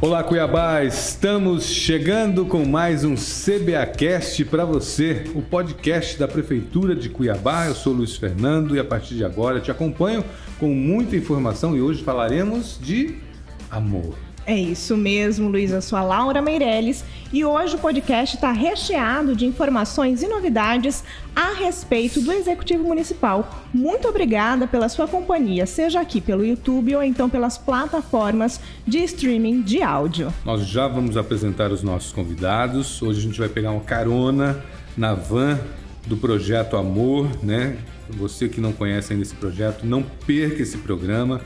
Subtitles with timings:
[0.00, 7.08] Olá Cuiabá, estamos chegando com mais um CBAcast para você, o podcast da Prefeitura de
[7.08, 7.66] Cuiabá.
[7.66, 10.22] Eu sou Luiz Fernando e a partir de agora te acompanho
[10.60, 13.16] com muita informação e hoje falaremos de
[13.70, 14.25] amor.
[14.46, 15.72] É isso mesmo, Luiz.
[15.72, 21.02] Eu sou a Laura Meirelles e hoje o podcast está recheado de informações e novidades
[21.34, 23.66] a respeito do Executivo Municipal.
[23.74, 29.62] Muito obrigada pela sua companhia, seja aqui pelo YouTube ou então pelas plataformas de streaming
[29.62, 30.32] de áudio.
[30.44, 33.02] Nós já vamos apresentar os nossos convidados.
[33.02, 34.62] Hoje a gente vai pegar uma carona
[34.96, 35.58] na van
[36.06, 37.78] do projeto Amor, né?
[38.10, 41.40] Você que não conhece ainda esse projeto, não perca esse programa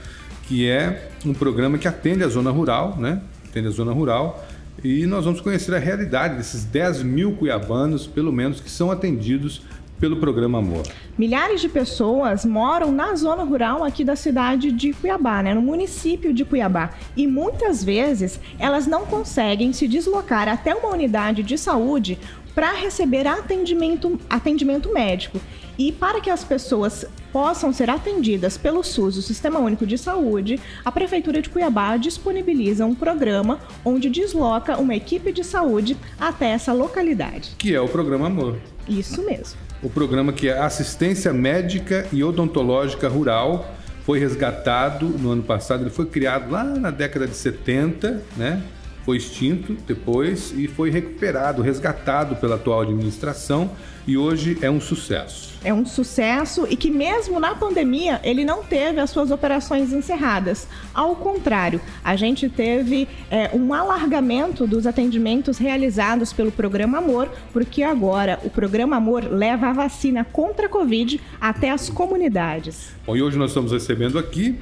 [0.51, 3.23] que é um programa que atende a zona rural, né?
[3.49, 4.45] Atende a zona rural.
[4.83, 9.63] E nós vamos conhecer a realidade desses 10 mil cuiabanos, pelo menos, que são atendidos
[10.01, 10.83] pelo programa Amor.
[11.17, 16.34] Milhares de pessoas moram na zona rural aqui da cidade de Cuiabá, né, no município
[16.34, 22.19] de Cuiabá, e muitas vezes elas não conseguem se deslocar até uma unidade de saúde
[22.57, 25.39] para receber atendimento, atendimento médico.
[25.81, 30.61] E para que as pessoas possam ser atendidas pelo SUS, o Sistema Único de Saúde,
[30.84, 36.75] a Prefeitura de Cuiabá disponibiliza um programa onde desloca uma equipe de saúde até essa
[36.75, 37.53] localidade.
[37.56, 38.58] Que é o programa Amor.
[38.86, 39.58] Isso mesmo.
[39.83, 45.89] O programa que é Assistência Médica e Odontológica Rural foi resgatado no ano passado, ele
[45.89, 48.62] foi criado lá na década de 70, né?
[49.05, 53.70] Foi extinto depois e foi recuperado, resgatado pela atual administração
[54.07, 55.51] e hoje é um sucesso.
[55.62, 60.67] É um sucesso e que mesmo na pandemia ele não teve as suas operações encerradas.
[60.95, 67.83] Ao contrário, a gente teve é, um alargamento dos atendimentos realizados pelo Programa Amor, porque
[67.83, 72.92] agora o Programa Amor leva a vacina contra a Covid até as comunidades.
[73.07, 74.59] Bom, e hoje nós estamos recebendo aqui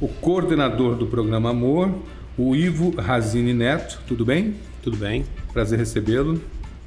[0.00, 1.94] o coordenador do Programa Amor,
[2.40, 4.00] o Ivo Razini Neto.
[4.06, 4.54] Tudo bem?
[4.82, 5.26] Tudo bem.
[5.52, 6.40] Prazer recebê-lo.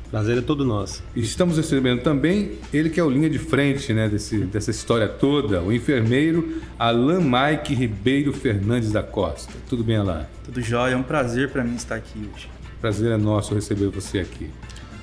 [0.10, 1.04] Prazer é todo nosso.
[1.16, 5.08] E estamos recebendo também ele que é o linha de frente né, desse, dessa história
[5.08, 9.54] toda, o enfermeiro Alain Mike Ribeiro Fernandes da Costa.
[9.70, 10.26] Tudo bem, Alain?
[10.44, 12.50] Tudo jóia, é um prazer para mim estar aqui hoje.
[12.82, 14.50] Prazer é nosso receber você aqui.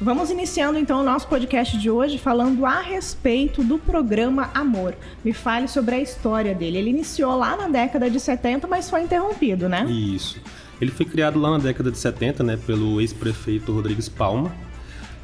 [0.02, 4.94] Vamos iniciando então o nosso podcast de hoje falando a respeito do programa Amor.
[5.22, 6.78] Me fale sobre a história dele.
[6.78, 9.84] Ele iniciou lá na década de 70, mas foi interrompido, né?
[9.90, 10.40] Isso.
[10.80, 14.50] Ele foi criado lá na década de 70, né, pelo ex-prefeito Rodrigues Palma,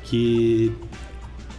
[0.05, 0.71] que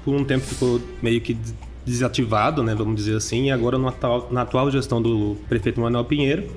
[0.05, 1.35] por um tempo ficou meio que
[1.83, 6.47] desativado, né, vamos dizer assim, e agora atual, na atual gestão do prefeito Manuel Pinheiro,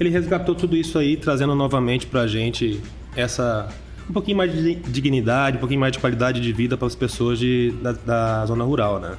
[0.00, 2.80] ele resgatou tudo isso aí, trazendo novamente para a gente
[3.14, 3.72] essa
[4.10, 7.38] um pouquinho mais de dignidade, um pouquinho mais de qualidade de vida para as pessoas
[7.38, 9.16] de, da, da zona rural, né?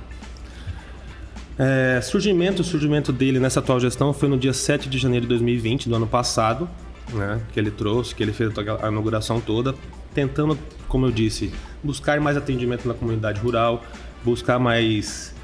[1.57, 5.29] É, surgimento, o surgimento dele nessa atual gestão foi no dia 7 de janeiro de
[5.29, 6.67] 2020, do ano passado,
[7.13, 9.75] né, que ele trouxe, que ele fez a inauguração toda,
[10.13, 10.57] tentando,
[10.87, 11.53] como eu disse,
[11.83, 13.83] buscar mais atendimento na comunidade rural,
[14.23, 15.35] buscar mais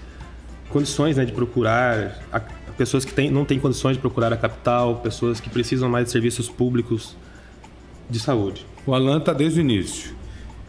[0.69, 2.39] condições né, de procurar a,
[2.77, 6.11] pessoas que tem, não têm condições de procurar a capital, pessoas que precisam mais de
[6.11, 7.15] serviços públicos
[8.09, 8.65] de saúde.
[8.85, 10.15] O Alan está desde o início.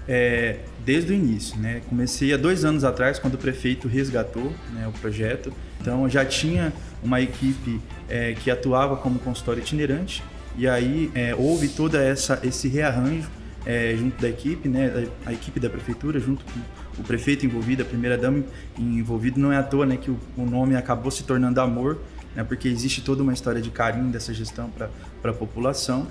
[0.06, 1.82] É, desde o início, né?
[1.88, 5.53] Comecei há dois anos atrás, quando o prefeito resgatou né, o projeto.
[5.81, 6.72] Então, já tinha
[7.03, 10.22] uma equipe é, que atuava como consultório itinerante.
[10.56, 13.28] E aí é, houve toda essa esse rearranjo
[13.65, 15.09] é, junto da equipe, né?
[15.26, 18.43] A, a, equipe da prefeitura, junto com o prefeito envolvido, a primeira dama
[18.78, 19.38] envolvida.
[19.38, 21.99] Não é à toa, né, que o, o nome acabou se tornando Amor,
[22.34, 22.43] né?
[22.43, 26.09] Porque existe toda uma história de carinho dessa gestão para a população.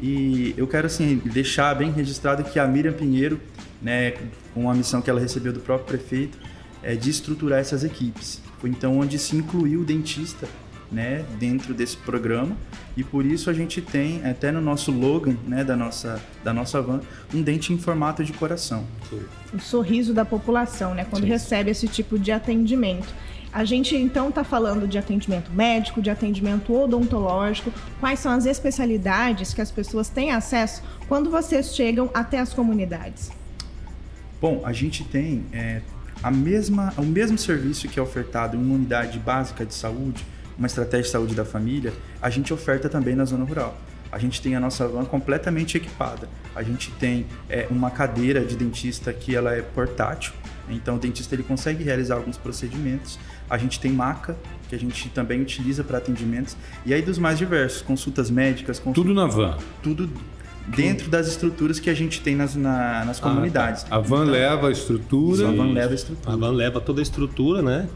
[0.00, 3.40] E eu quero assim deixar bem registrado que a Miriam Pinheiro,
[3.82, 4.14] né,
[4.54, 6.38] com a missão que ela recebeu do próprio prefeito,
[6.82, 8.40] é de estruturar essas equipes.
[8.58, 10.48] Foi então onde se incluiu o dentista,
[10.90, 12.56] né, dentro desse programa.
[12.96, 16.80] E por isso a gente tem até no nosso logo, né, da nossa da nossa
[16.80, 17.00] van,
[17.34, 18.84] um dente em formato de coração.
[19.52, 21.28] O sorriso da população, né, quando Sim.
[21.28, 23.08] recebe esse tipo de atendimento.
[23.58, 29.52] A gente então está falando de atendimento médico, de atendimento odontológico, quais são as especialidades
[29.52, 33.32] que as pessoas têm acesso quando vocês chegam até as comunidades?
[34.40, 35.80] Bom, a gente tem é,
[36.22, 40.24] a mesma, o mesmo serviço que é ofertado em uma unidade básica de saúde,
[40.56, 41.92] uma estratégia de saúde da família,
[42.22, 43.76] a gente oferta também na zona rural.
[44.12, 46.28] A gente tem a nossa van completamente equipada.
[46.54, 50.32] A gente tem é, uma cadeira de dentista que ela é portátil,
[50.70, 53.18] então o dentista ele consegue realizar alguns procedimentos
[53.48, 54.36] a gente tem maca,
[54.68, 56.56] que a gente também utiliza para atendimentos.
[56.84, 58.78] E aí dos mais diversos, consultas médicas.
[58.78, 59.56] Consultas, tudo na van.
[59.82, 60.10] Tudo
[60.68, 63.84] dentro das estruturas que a gente tem nas, na, nas comunidades.
[63.84, 63.96] Ah, tá.
[63.96, 65.38] A van então, leva a estrutura.
[65.38, 66.34] Sim, a van leva a estrutura.
[66.34, 67.88] A van leva toda a estrutura, né?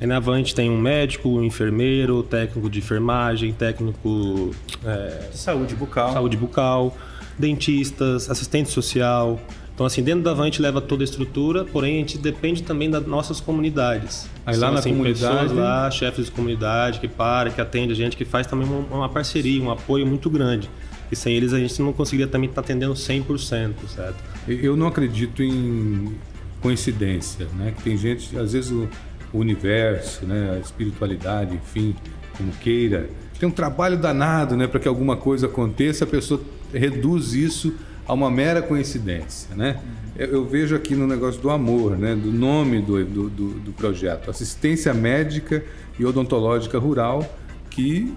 [0.00, 4.50] Aí na van a gente tem um médico, um enfermeiro, técnico de enfermagem, técnico
[4.84, 6.96] é, saúde bucal, saúde bucal,
[7.38, 9.38] dentistas, assistente social.
[9.80, 12.62] Então, assim, dentro da van a gente leva toda a estrutura, porém a gente depende
[12.62, 14.28] também das nossas comunidades.
[14.44, 17.90] Aí lá São, na assim, comunidade- pessoas lá, chefes de comunidade, que para, que atende
[17.90, 20.68] a gente, que faz também uma, uma parceria, um apoio muito grande.
[21.10, 24.22] E sem eles a gente não conseguiria também estar atendendo 100%, certo?
[24.46, 26.14] Eu não acredito em
[26.60, 27.72] coincidência, né?
[27.74, 28.86] Que tem gente, às vezes o,
[29.32, 30.56] o universo, né?
[30.56, 31.96] A espiritualidade, enfim,
[32.36, 34.66] como queira, tem um trabalho danado, né?
[34.66, 36.38] Para que alguma coisa aconteça, a pessoa
[36.70, 37.72] reduz isso
[38.10, 39.78] a uma mera coincidência, né?
[40.16, 42.16] Eu, eu vejo aqui no negócio do amor, né?
[42.16, 45.64] Do nome do, do, do, projeto, assistência médica
[45.96, 47.24] e odontológica rural,
[47.70, 48.12] que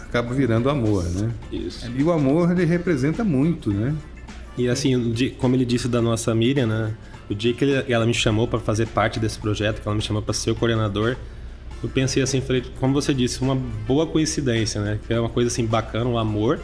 [0.00, 1.30] acaba virando amor, né?
[1.52, 1.88] Isso.
[1.96, 3.94] E o amor ele representa muito, né?
[4.58, 6.92] E assim, como ele disse da nossa Miriam, né?
[7.30, 10.22] O dia que ela me chamou para fazer parte desse projeto, que ela me chamou
[10.22, 11.14] para ser o coordenador,
[11.84, 14.98] eu pensei assim, falei, como você disse, uma boa coincidência, né?
[15.06, 16.58] Que é uma coisa assim bacana, um amor.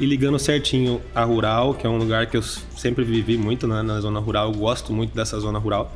[0.00, 3.82] E ligando certinho a rural, que é um lugar que eu sempre vivi muito né,
[3.82, 5.94] na zona rural, eu gosto muito dessa zona rural.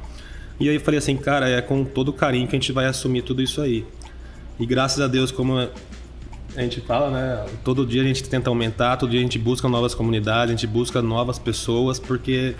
[0.61, 3.23] E aí eu falei assim, cara, é com todo carinho que a gente vai assumir
[3.23, 3.85] tudo isso aí.
[4.59, 7.47] E graças a Deus, como a gente fala, né?
[7.63, 10.67] Todo dia a gente tenta aumentar, todo dia a gente busca novas comunidades, a gente
[10.67, 12.55] busca novas pessoas, porque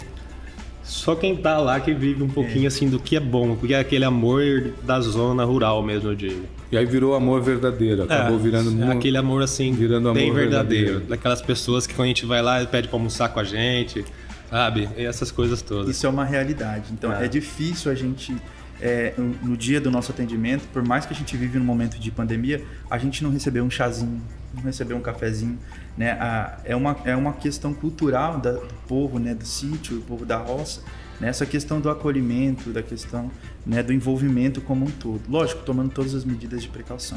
[0.87, 3.81] só quem tá lá que vive um pouquinho assim do que é bom, porque é
[3.81, 6.45] aquele amor da zona rural mesmo, eu digo.
[6.71, 10.37] E aí virou amor verdadeiro, acabou É, virando é aquele amor assim, virando bem amor
[10.41, 10.85] verdadeiro.
[10.87, 11.11] verdadeiro.
[11.11, 14.05] Daquelas pessoas que quando a gente vai lá, pede pra almoçar com a gente,
[14.49, 14.89] sabe?
[14.97, 15.89] E essas coisas todas.
[15.89, 16.85] Isso é uma realidade.
[16.93, 17.25] Então É.
[17.25, 18.35] é, difícil a gente,
[18.81, 22.11] é, no dia do nosso atendimento, por mais que a gente vive num momento de
[22.11, 24.21] pandemia, a gente não receber um chazinho,
[24.55, 25.59] não receber um cafezinho.
[25.97, 26.13] Né?
[26.13, 29.35] A- é, uma, é uma questão cultural da- do povo, né?
[29.35, 30.83] do sítio, do povo da roça.
[31.19, 31.29] Né?
[31.29, 33.31] Essa questão do acolhimento, da questão
[33.65, 33.83] né?
[33.83, 35.23] do envolvimento como um todo.
[35.27, 37.17] Lógico, tomando todas as medidas de precaução.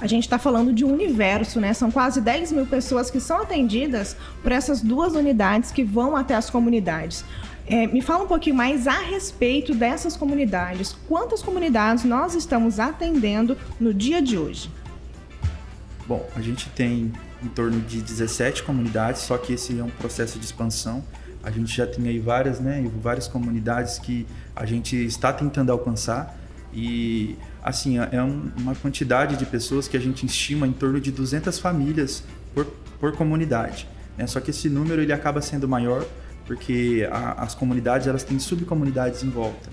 [0.00, 1.74] A gente está falando de um universo, né?
[1.74, 6.34] São quase 10 mil pessoas que são atendidas por essas duas unidades que vão até
[6.34, 7.22] as comunidades.
[7.66, 10.94] É, me fala um pouquinho mais a respeito dessas comunidades.
[11.08, 14.70] Quantas comunidades nós estamos atendendo no dia de hoje?
[16.06, 17.10] Bom, a gente tem
[17.42, 21.02] em torno de 17 comunidades, só que esse é um processo de expansão.
[21.42, 26.38] A gente já tem aí várias, né, várias comunidades que a gente está tentando alcançar
[26.72, 31.10] e assim, é um- uma quantidade de pessoas que a gente estima em torno de
[31.10, 32.22] 200 famílias
[32.54, 32.66] por,
[33.00, 33.88] por comunidade.
[34.18, 34.26] Né?
[34.26, 36.04] Só que esse número ele acaba sendo maior
[36.46, 39.70] porque a- as comunidades elas têm subcomunidades em volta.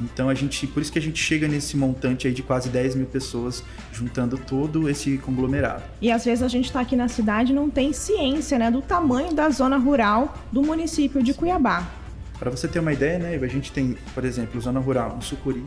[0.00, 2.94] Então a gente, por isso que a gente chega nesse montante aí de quase 10
[2.94, 5.82] mil pessoas juntando todo esse conglomerado.
[6.00, 8.80] E às vezes a gente está aqui na cidade e não tem ciência né, do
[8.80, 11.86] tamanho da zona rural do município de Cuiabá.
[12.38, 15.62] Para você ter uma ideia, né, a gente tem, por exemplo, zona rural no Sucuri,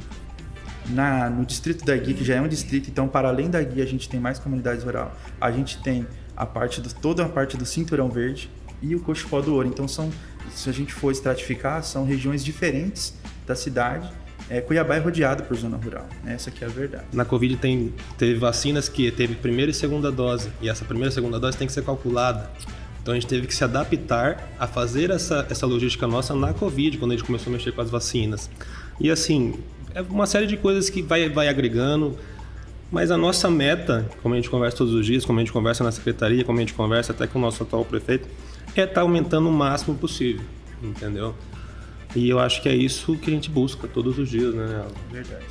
[0.89, 3.83] na, no distrito da Guia, que já é um distrito, então para além da Guia
[3.83, 5.15] a gente tem mais comunidades rural.
[5.39, 6.05] A gente tem
[6.35, 8.49] a parte do, toda a parte do Cinturão Verde
[8.81, 9.67] e o Cochupó do Ouro.
[9.67, 10.09] Então são,
[10.53, 13.13] se a gente for estratificar, são regiões diferentes
[13.45, 14.09] da cidade.
[14.50, 16.33] É, Cuiabá é rodeado por zona rural, né?
[16.33, 17.06] essa aqui é a verdade.
[17.12, 21.13] Na Covid tem, teve vacinas que teve primeira e segunda dose, e essa primeira e
[21.13, 22.51] segunda dose tem que ser calculada.
[23.01, 26.98] Então a gente teve que se adaptar a fazer essa, essa logística nossa na Covid,
[26.98, 28.50] quando a gente começou a mexer com as vacinas.
[29.00, 29.56] E assim,
[29.94, 32.18] é uma série de coisas que vai, vai agregando,
[32.91, 35.84] mas a nossa meta, como a gente conversa todos os dias, como a gente conversa
[35.84, 38.27] na secretaria, como a gente conversa até com o nosso atual prefeito,
[38.82, 40.46] é estar aumentando o máximo possível,
[40.82, 41.36] entendeu?
[42.15, 44.86] E eu acho que é isso que a gente busca todos os dias, né?
[45.12, 45.46] Verdade.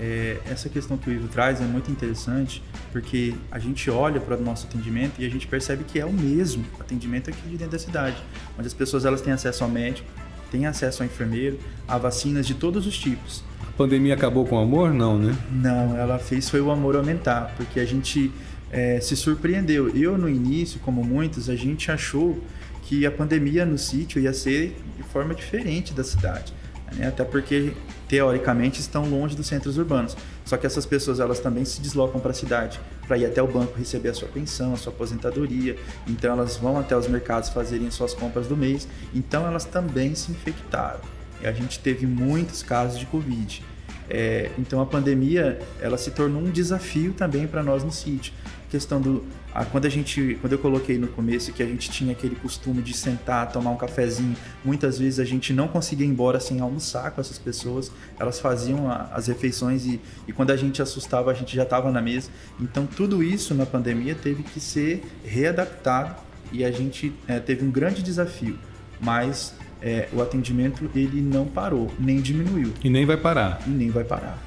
[0.00, 4.36] É, essa questão que o Ivo traz é muito interessante porque a gente olha para
[4.36, 7.72] o nosso atendimento e a gente percebe que é o mesmo atendimento aqui de dentro
[7.72, 8.16] da cidade,
[8.58, 10.08] onde as pessoas elas têm acesso ao médico,
[10.50, 13.44] têm acesso ao enfermeiro, a vacinas de todos os tipos.
[13.68, 14.92] A pandemia acabou com o amor?
[14.92, 15.36] Não, né?
[15.50, 18.32] Não, ela fez foi o amor aumentar, porque a gente
[18.74, 19.88] é, se surpreendeu.
[19.96, 22.42] Eu, no início, como muitos, a gente achou
[22.82, 26.52] que a pandemia no sítio ia ser de forma diferente da cidade.
[26.96, 27.06] Né?
[27.06, 27.72] Até porque,
[28.08, 30.16] teoricamente, estão longe dos centros urbanos.
[30.44, 33.46] Só que essas pessoas elas também se deslocam para a cidade para ir até o
[33.46, 35.76] banco receber a sua pensão, a sua aposentadoria.
[36.08, 38.88] Então elas vão até os mercados fazerem suas compras do mês.
[39.14, 41.00] Então elas também se infectaram.
[41.40, 43.62] E a gente teve muitos casos de Covid.
[44.08, 48.34] É, então a pandemia ela se tornou um desafio também para nós no sítio.
[48.70, 52.10] Questão do a, quando a gente quando eu coloquei no começo que a gente tinha
[52.12, 56.40] aquele costume de sentar, tomar um cafezinho, muitas vezes a gente não conseguia ir embora
[56.40, 57.92] sem almoçar com essas pessoas.
[58.18, 61.92] Elas faziam a, as refeições e, e quando a gente assustava a gente já estava
[61.92, 62.30] na mesa.
[62.60, 66.16] Então tudo isso na pandemia teve que ser readaptado
[66.52, 68.58] e a gente é, teve um grande desafio,
[69.00, 73.60] mas é, o atendimento ele não parou, nem diminuiu E nem vai parar.
[73.66, 74.42] e nem vai parar.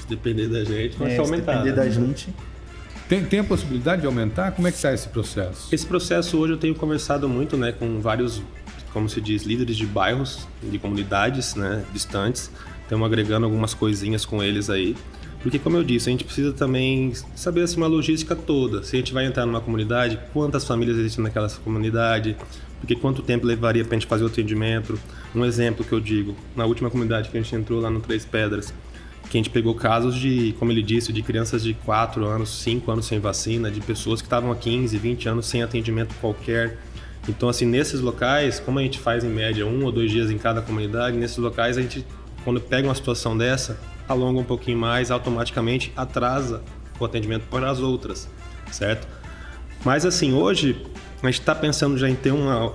[0.00, 1.52] Se depender da gente, vai É, se aumentar.
[1.52, 1.76] depender né?
[1.76, 2.34] da gente.
[3.08, 4.52] Tem, tem a possibilidade de aumentar?
[4.52, 5.74] Como é que está esse processo?
[5.74, 8.42] Esse processo hoje eu tenho conversado muito, né, com vários,
[8.92, 12.50] como se diz, líderes de bairros, de comunidades, né, distantes.
[12.82, 14.96] Estamos agregando algumas coisinhas com eles aí.
[15.42, 18.84] Porque, como eu disse, a gente precisa também saber assim, uma logística toda.
[18.84, 22.36] Se a gente vai entrar numa comunidade, quantas famílias existem naquela comunidade,
[22.80, 24.98] porque quanto tempo levaria para a gente fazer o atendimento.
[25.34, 28.24] Um exemplo que eu digo, na última comunidade que a gente entrou lá no Três
[28.24, 28.72] Pedras,
[29.32, 32.90] que a gente pegou casos de, como ele disse, de crianças de 4 anos, 5
[32.90, 36.76] anos sem vacina, de pessoas que estavam há 15, 20 anos sem atendimento qualquer.
[37.26, 40.36] Então, assim, nesses locais, como a gente faz em média um ou dois dias em
[40.36, 42.06] cada comunidade, nesses locais a gente,
[42.44, 46.62] quando pega uma situação dessa, alonga um pouquinho mais, automaticamente atrasa
[47.00, 48.28] o atendimento para as outras,
[48.70, 49.08] certo?
[49.82, 50.76] Mas, assim, hoje
[51.22, 52.74] a gente está pensando já em ter uma,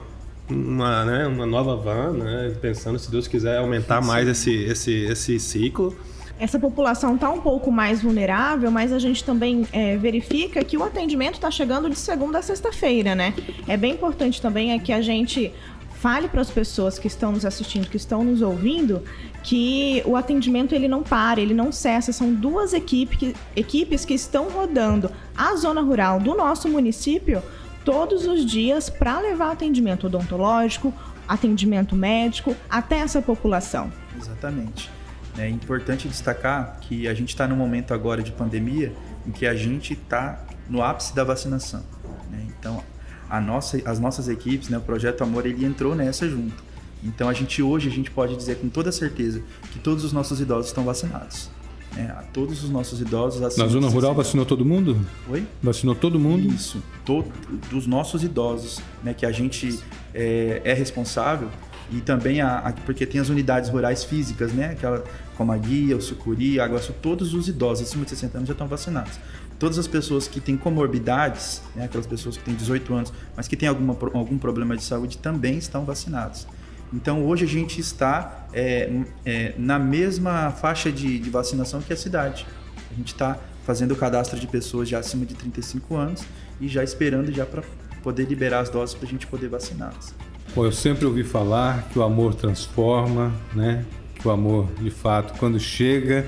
[0.50, 2.52] uma, né, uma nova van, né?
[2.60, 5.96] Pensando, se Deus quiser, aumentar mais esse, esse, esse ciclo.
[6.40, 10.84] Essa população está um pouco mais vulnerável, mas a gente também é, verifica que o
[10.84, 13.34] atendimento está chegando de segunda a sexta-feira, né?
[13.68, 15.52] É bem importante também é que a gente
[15.98, 19.04] fale para as pessoas que estão nos assistindo, que estão nos ouvindo,
[19.44, 22.14] que o atendimento ele não para, ele não cessa.
[22.14, 27.42] São duas equipe que, equipes que estão rodando a zona rural do nosso município
[27.84, 30.94] todos os dias para levar atendimento odontológico,
[31.28, 33.92] atendimento médico até essa população.
[34.16, 34.97] Exatamente.
[35.38, 38.94] É importante destacar que a gente está num momento agora de pandemia
[39.26, 41.84] em que a gente está no ápice da vacinação.
[42.32, 42.46] né?
[42.60, 42.84] Então,
[43.30, 46.64] a nossa, as nossas equipes, né, o Projeto Amor, ele entrou nessa junto.
[47.04, 49.42] Então, a gente hoje a gente pode dizer com toda certeza
[49.72, 51.50] que todos os nossos idosos estão vacinados.
[51.96, 52.12] né?
[52.18, 55.00] A todos os nossos idosos Na zona rural 60 vacinou todo mundo?
[55.30, 55.46] Oi?
[55.62, 56.52] Vacinou todo mundo?
[56.52, 57.32] Isso, todo,
[57.70, 59.80] dos nossos idosos, né, que a gente
[60.14, 61.50] é, é responsável
[61.92, 65.04] e também a, a- porque tem as unidades rurais físicas, né, aquela
[65.36, 68.54] como a Guia, o Sucuri, a Aguaçu, todos os idosos acima de 60 anos já
[68.54, 69.14] estão vacinados.
[69.60, 73.56] Todas as pessoas que têm comorbidades, né, aquelas pessoas que têm 18 anos, mas que
[73.56, 76.48] têm alguma, algum problema de saúde também estão vacinados.
[76.94, 78.90] Então hoje a gente está é,
[79.26, 82.46] é, na mesma faixa de, de vacinação que a cidade.
[82.92, 86.24] A gente está fazendo o cadastro de pessoas já acima de 35 anos
[86.62, 87.62] e já esperando já para
[88.02, 90.16] poder liberar as doses para a gente poder vaciná-las.
[90.58, 93.86] Pô, eu sempre ouvi falar que o amor transforma, né?
[94.16, 96.26] Que o amor, de fato, quando chega,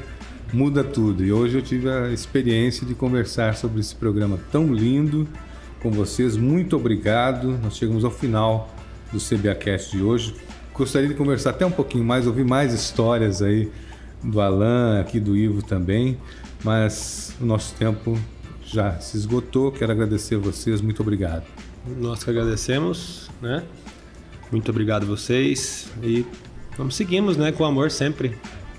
[0.53, 1.25] muda tudo.
[1.25, 5.27] E hoje eu tive a experiência de conversar sobre esse programa tão lindo
[5.81, 6.37] com vocês.
[6.37, 7.57] Muito obrigado.
[7.57, 8.71] Nós chegamos ao final
[9.11, 10.35] do CBAcast de hoje.
[10.75, 13.71] Gostaria de conversar até um pouquinho mais, ouvir mais histórias aí
[14.23, 16.19] do Alan, aqui do Ivo também,
[16.63, 18.15] mas o nosso tempo
[18.63, 19.71] já se esgotou.
[19.71, 20.81] Quero agradecer a vocês.
[20.81, 21.45] Muito obrigado.
[21.97, 23.63] Nós que agradecemos, né?
[24.51, 26.25] Muito obrigado a vocês e
[26.77, 28.37] vamos seguimos, né, com amor sempre.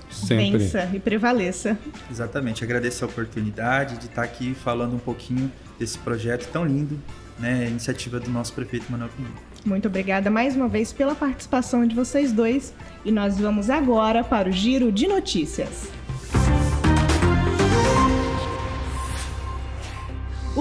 [0.09, 0.57] Sempre.
[0.57, 1.77] Vença e prevaleça.
[2.09, 5.49] Exatamente, agradeço a oportunidade de estar aqui falando um pouquinho
[5.79, 6.99] desse projeto tão lindo,
[7.39, 9.37] né, iniciativa do nosso prefeito Manuel Pinheiro.
[9.63, 12.73] Muito obrigada mais uma vez pela participação de vocês dois.
[13.05, 15.87] E nós vamos agora para o giro de notícias.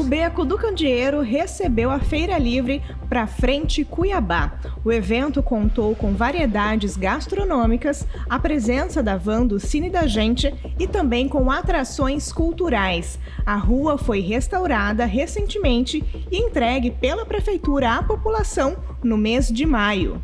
[0.00, 4.54] O Beco do Candeeiro recebeu a Feira Livre para Frente Cuiabá.
[4.82, 10.86] O evento contou com variedades gastronômicas, a presença da van do Cine da Gente e
[10.86, 13.18] também com atrações culturais.
[13.44, 16.02] A rua foi restaurada recentemente
[16.32, 20.18] e entregue pela Prefeitura à população no mês de maio.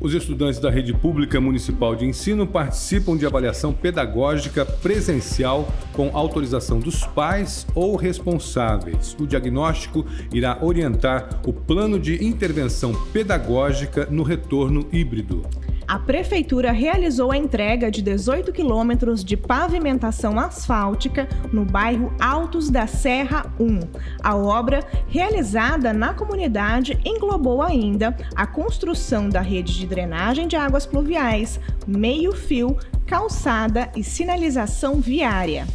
[0.00, 6.80] Os estudantes da rede pública municipal de ensino participam de avaliação pedagógica presencial com autorização
[6.80, 9.14] dos pais ou responsáveis.
[9.20, 15.42] O diagnóstico irá orientar o plano de intervenção pedagógica no retorno híbrido.
[15.90, 22.86] A prefeitura realizou a entrega de 18 quilômetros de pavimentação asfáltica no bairro Altos da
[22.86, 23.80] Serra 1.
[24.22, 30.86] A obra, realizada na comunidade, englobou ainda a construção da rede de drenagem de águas
[30.86, 35.66] pluviais, meio-fio, calçada e sinalização viária.